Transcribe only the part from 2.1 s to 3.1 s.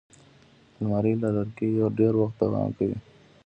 وخت دوام کوي